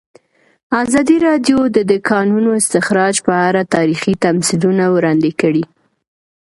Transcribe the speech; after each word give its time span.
ازادي 0.83 1.17
راډیو 1.27 1.59
د 1.75 1.77
د 1.91 1.93
کانونو 2.09 2.49
استخراج 2.61 3.15
په 3.27 3.33
اړه 3.47 3.61
تاریخي 3.75 4.13
تمثیلونه 4.25 4.83
وړاندې 4.95 5.31
کړي. 5.41 5.63